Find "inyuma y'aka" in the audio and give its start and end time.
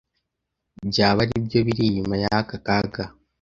1.89-2.55